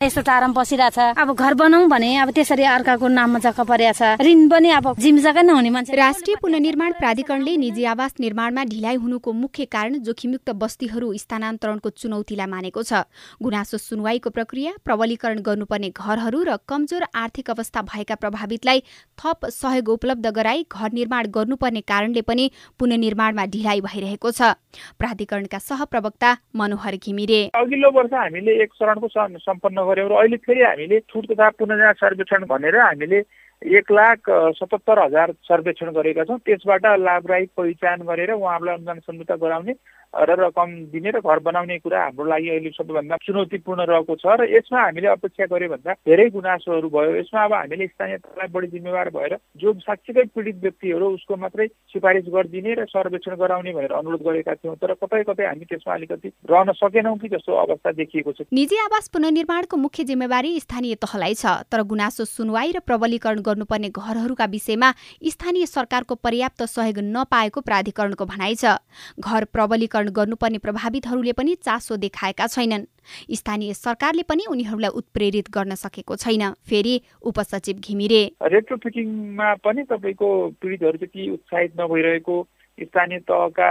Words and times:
यस्तो 0.00 0.20
टारम 0.24 0.52
बसिरहेछ। 0.56 1.20
अब 1.20 1.32
घर 1.36 1.54
बनाऊ 1.60 1.86
भने 1.92 2.16
अब 2.24 2.30
त्यसरी 2.32 2.64
अर्काको 2.64 3.08
नाममा 3.10 3.38
जग्गा 3.44 3.64
परेको 3.68 3.92
छ। 3.92 4.16
ऋण 4.16 4.48
पनि 4.48 4.68
अब 4.72 4.96
जिम 4.96 5.16
जग्गा 5.20 5.42
नहुने 5.44 5.70
मान्छे। 5.70 5.92
राष्ट्रिय 5.92 6.36
पुनर्निर्माण 6.40 6.92
प्राधिकरणले 6.96 7.56
निजी 7.60 7.84
आवास 7.84 8.14
निर्माणमा 8.16 8.64
ढिलाइ 8.64 8.96
हुनुको 8.96 9.32
मुख्य 9.32 9.64
कारण 9.68 9.98
जोखिमयुक्त 10.00 10.50
बस्तीहरू 10.56 11.12
स्थानान्तरणको 11.20 11.88
चुनौतीलाई 11.92 12.48
मानेको 12.48 12.82
छ। 12.82 13.04
गुनासो 13.44 13.76
सुनवाईको 13.76 14.30
प्रक्रिया 14.32 14.72
प्रबलीकरण 14.80 15.38
गर्नुपर्ने 15.44 15.92
घरहरू 15.92 16.40
र 16.48 16.56
कमजोर 16.64 17.04
आर्थिक 17.12 17.50
अवस्था 17.50 17.80
भएका 17.92 18.14
प्रभावितलाई 18.16 18.80
थप 19.20 19.52
सहयोग 19.52 19.88
उपलब्ध 19.90 20.26
गराई 20.32 20.64
घर 20.64 20.96
निर्माण 20.96 21.28
गर्नुपर्ने 21.28 21.80
कारणले 21.84 22.24
पनि 22.24 22.50
पुनर्निर्माणमा 22.80 23.44
ढिलाइ 23.52 23.80
भइरहेको 23.84 24.32
छ। 24.32 24.56
प्राधिकरणका 24.96 25.58
सहप्रवक्ता 25.60 26.32
मनोहर 26.56 26.96
घिमिरे। 26.96 27.42
अघिल्लो 27.52 27.90
वर्ष 27.92 28.12
हामीले 28.16 28.56
एक 28.64 28.72
चरणको 28.80 29.08
सम्पन्न 29.12 29.88
गऱ्यौँ 29.90 30.08
र 30.08 30.14
अहिले 30.14 30.36
फेरि 30.38 30.62
हामीले 30.62 31.00
छुट 31.06 31.26
तथा 31.26 31.48
पुनर्निर्माण 31.58 32.00
सर्वेक्षण 32.00 32.46
भनेर 32.46 32.76
हामीले 32.78 33.20
एक 33.62 33.92
लाख 33.92 34.30
सतहत्तर 34.56 34.98
हजार 34.98 35.32
सर्वेक्षण 35.44 35.90
गरेका 35.92 36.24
छौँ। 36.24 36.38
त्यसबाट 36.40 36.86
लाभदायी 36.98 37.46
पहिचान 37.56 38.02
गरेर 38.08 38.32
उहाँहरूलाई 38.32 38.74
अनुदान 38.74 38.98
सम्झौता 38.98 39.36
गराउने 39.36 39.74
र 40.10 40.34
रकम 40.34 40.70
दिने 40.90 41.10
र 41.10 41.20
घर 41.22 41.38
बनाउने 41.38 41.78
कुरा 41.78 41.98
हाम्रो 42.02 42.24
लागि 42.26 42.48
अहिले 42.50 42.70
सबैभन्दा 42.72 43.16
चुनौतीपूर्ण 43.22 43.80
रहेको 43.86 44.14
छ 44.16 44.26
र 44.26 44.48
यसमा 44.50 44.80
हामीले 44.80 45.06
अपेक्षा 45.06 45.46
गऱ्यो 45.46 45.68
भन्दा 45.70 45.92
धेरै 46.02 46.26
गुनासोहरू 46.34 46.88
भयो। 46.90 47.14
यसमा 47.14 47.44
अब 47.44 47.52
हामीले 47.52 47.86
स्थानीय 47.86 48.16
तहलाई 48.18 48.48
बढी 48.50 48.66
जिम्मेवार 48.74 49.08
भएर 49.14 49.36
जो 49.54 49.72
साँच्चीकै 49.86 50.24
पीडित 50.34 50.56
व्यक्तिहरू 50.62 51.06
उसको 51.14 51.36
मात्रै 51.36 51.66
सिफारिस 51.94 52.26
गरिदिने 52.26 52.74
र 52.74 52.84
सर्वेक्षण 52.90 53.34
गराउने 53.38 53.72
भनेर 53.72 53.92
अनुरोध 53.92 54.22
गरेका 54.26 54.54
थियौँ। 54.56 54.74
तर 54.82 54.94
कतै 54.98 55.22
कतै 55.30 55.46
हामी 55.46 55.64
त्यसमा 55.70 55.94
अलिकति 55.94 56.28
रहन 56.50 56.72
सकेनौँ 56.74 57.16
कि 57.18 57.28
जस्तो 57.28 57.54
अवस्था 57.54 57.92
देखिएको 58.02 58.32
छ। 58.32 58.50
निजी 58.50 58.76
आवास 58.82 59.08
पुनर्निर्माणको 59.14 59.76
मुख्य 59.76 60.04
जिम्मेवारी 60.10 60.58
स्थानीय 60.58 60.94
तहलाई 60.98 61.34
छ 61.38 61.54
तर 61.70 61.86
गुनासो 61.86 62.24
सुनवाई 62.26 62.72
र 62.74 62.82
प्रबलीकरण 62.82 63.46
गर्नुपर्ने 63.50 63.88
घरहरूका 63.90 64.44
विषयमा 64.46 64.92
स्थानीय 65.26 65.66
सरकारको 65.66 66.14
पर्याप्त 66.16 66.62
सहयोग 66.64 66.98
नपाएको 67.10 67.60
प्राधिकरणको 67.60 68.24
भनाइ 68.26 68.54
छ। 68.54 68.78
घर 69.18 69.44
प्रबलीकरण 69.44 70.08
गर्नुपर्ने 70.10 70.58
प्रभावितहरूले 70.58 71.32
पनि 71.32 71.54
चासो 71.56 71.96
देखाएका 71.98 72.46
छैनन्। 72.46 72.86
स्थानीय 73.32 73.74
सरकारले 73.74 74.22
पनि 74.22 74.44
उनीहरूलाई 74.46 74.90
उत्प्रेरित 74.94 75.50
गर्न 75.50 75.74
सकेको 75.74 76.16
छैन। 76.16 76.50
फेरि 76.68 76.94
उपसचिव 77.22 77.76
घिमिरे। 77.80 78.22
रेट्रोफिटिङमा 78.44 79.54
पनि 79.64 79.82
तपाईँको 79.90 80.28
पीडितहरू 80.60 80.98
त्यति 80.98 81.30
उत्साहित 81.30 81.72
नभइरहेको 81.80 82.36
स्थानीय 82.78 83.18
तहका 83.30 83.70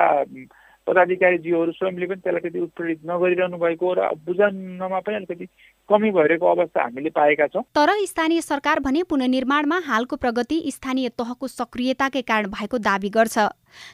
पदाधिकारीज्यूहरू 0.90 1.72
स्वयंले 1.72 2.06
पनि 2.06 2.22
त्यसलाई 2.26 2.42
त्यति 2.42 2.60
उत्प्रेरित 2.60 3.00
नगरिरहनु 3.06 3.58
भएको 3.58 3.94
र 3.94 4.10
बुझाउनमा 4.26 5.00
पनि 5.06 5.16
अलिकति 5.16 5.46
कमी 5.90 6.12
भइरहेको 6.12 6.46
अवस्था 6.46 6.84
हामीले 6.84 7.10
पाएका 7.14 7.48
छौँ। 7.48 7.64
तर 7.76 7.90
स्थानीय 8.06 8.42
सरकार 8.42 8.80
भने 8.82 9.04
पुनर्निर्माणमा 9.06 9.78
हालको 9.86 10.16
प्रगति 10.16 10.58
स्थानीय 10.72 11.10
तहको 11.18 11.48
सक्रियताकै 11.50 12.22
कारण 12.26 12.48
भएको 12.50 12.78
दावी 12.82 13.10
गर्छ। 13.10 13.38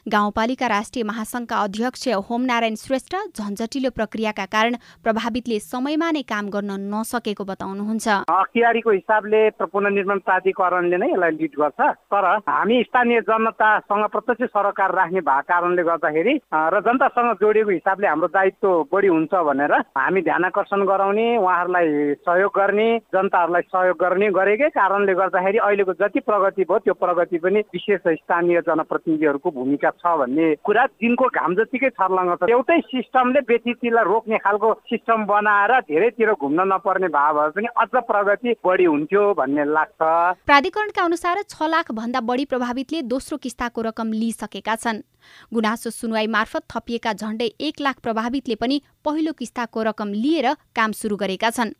गाउँपालिका 0.08 0.66
राष्ट्रिय 0.68 1.04
महासङ्घका 1.04 1.56
अध्यक्ष 1.58 2.08
होमनारायण 2.28 2.74
श्रेष्ठ 2.78 3.16
झन्झटिलो 3.36 3.90
प्रक्रियाका 3.96 4.44
कारण 4.52 4.74
प्रभावितले 5.04 5.58
समयमा 5.62 6.10
नै 6.10 6.22
काम 6.28 6.48
गर्न 6.50 6.76
नसकेको 6.86 7.44
बताउनुहुन्छ। 7.46 8.08
अख्तियारीको 8.30 8.90
हिसाबले 8.92 9.42
पुनर्निर्माण 9.66 10.18
प्राधिकरणले 10.26 10.96
नै 10.96 11.08
यसलाई 11.08 11.32
लिड 11.36 11.54
गर्छ 11.58 11.80
तर 12.12 12.24
हामी 12.48 12.82
स्थानीय 12.84 13.20
जनतासँग 13.28 14.04
प्रत्यक्ष 14.12 14.52
सरोकार 14.52 14.94
राख्ने 14.94 15.20
भएको 15.22 15.46
कारणले 15.48 15.82
गर्दाखेरि 15.82 16.34
र 16.72 16.80
जनतासँग 16.82 17.32
जोडिएको 17.40 17.70
हिसाबले 17.70 18.06
हाम्रो 18.06 18.28
दायित्व 18.30 18.68
बढी 18.92 19.08
हुन्छ 19.08 19.34
भनेर 19.46 19.72
हामी 19.96 20.20
ध्यान 20.22 20.44
आकर्षण 20.44 20.84
गराउने 20.86 21.26
उहाँहरूलाई 21.36 22.14
सहयोग 22.22 22.52
गर्ने 22.56 22.88
जनताहरूलाई 23.14 23.62
सहयोग 23.68 23.96
गर्ने 24.00 24.30
गरेकै 24.32 24.68
कारणले 24.76 25.14
गर्दाखेरि 25.14 25.58
अहिलेको 25.58 25.92
जति 26.00 26.20
प्रगति 26.26 26.64
भयो 26.64 26.78
त्यो 26.84 26.94
प्रगति 26.96 27.38
पनि 27.38 27.60
विशेष 27.74 28.00
स्थानीय 28.16 28.60
जनप्रतिनिधिहरूको 28.66 29.50
भूमिका 29.66 29.90
छ 29.90 30.14
भन्ने 30.18 30.46
कुरा 30.62 30.84
दिनको 31.02 31.26
घाम 31.34 31.54
जतिकै 31.58 31.90
छर्लङ्ग 31.98 32.34
छ। 32.38 32.50
एउटै 32.54 32.78
सिस्टमले 32.86 33.40
व्यतिथिलाई 33.50 34.04
रोक्ने 34.06 34.38
खालको 34.38 34.72
सिस्टम 34.86 35.24
बनाएर 35.26 35.72
धेरैतिर 35.90 36.32
घुम्न 36.38 36.60
नपर्ने 36.72 37.08
भाव 37.10 37.34
भए 37.38 37.50
पनि 37.56 37.68
अझ 37.82 38.02
प्रगति 38.06 38.54
बढी 38.62 38.84
हुन्थ्यो 38.86 39.22
भन्ने 39.34 39.64
लाग्छ। 39.66 40.00
प्राधिकरणका 40.46 41.02
अनुसार 41.02 41.42
छ 41.44 41.62
लाख 41.66 41.90
भन्दा 41.92 42.20
बढी 42.22 42.44
प्रभावितले 42.46 43.02
दोस्रो 43.10 43.38
किस्ताको 43.38 43.80
रकम 43.82 44.12
लिइसकेका 44.12 44.74
छन्। 44.76 45.02
गुनासो 45.52 45.90
सुनवाई 45.90 46.26
मार्फत 46.28 46.62
थपिएका 46.70 47.12
झण्डै 47.12 47.50
एक 47.60 47.80
लाख 47.80 47.96
प्रभावितले 48.00 48.54
पनि 48.54 48.80
पहिलो 49.04 49.32
किस्ताको 49.32 49.82
रकम 49.82 50.12
लिएर 50.14 50.54
काम 50.76 50.92
सुरु 50.92 51.16
गरेका 51.16 51.50
छन्। 51.50 51.74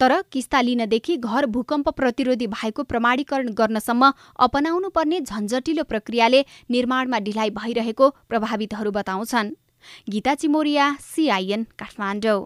तर 0.00 0.22
किस्ता 0.32 0.60
लिनदेखि 0.60 1.16
घर 1.16 1.46
भूकम्प 1.46 1.88
प्रतिरोधी 1.88 2.46
भएको 2.46 2.82
प्रमाणीकरण 2.82 3.48
गर्नसम्म 3.52 4.12
अपनाउनु 4.38 4.88
पर्ने 4.88 5.20
झन्झटिलो 5.20 5.84
प्रक्रियाले 5.84 6.44
निर्माणमा 6.70 7.18
ढिलाइ 7.18 7.50
भइरहेको 7.50 8.10
प्रभावितहरू 8.28 8.90
बताउँछन्। 8.90 9.54
गीता 10.10 10.34
चिमोरिया 10.34 10.92
सिआइएन 11.00 11.66
काठमाडौँ। 11.78 12.42